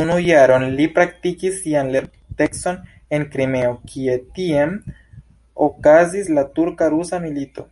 [0.00, 2.78] Unu jaron li praktikis sian lertecon
[3.18, 4.78] en Krimeo, kie tiam
[5.70, 7.70] okazis la turka-rusa milito.